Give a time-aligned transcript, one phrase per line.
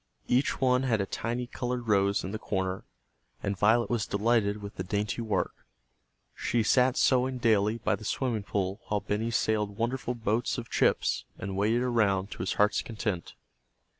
[0.27, 2.85] Each one had a tiny colored rose in the corner,
[3.43, 5.53] and Violet was delighted with the dainty work.
[6.35, 11.25] She sat sewing daily by the swimming pool while Benny sailed wonderful boats of chips,
[11.37, 13.35] and waded around to his heart's content.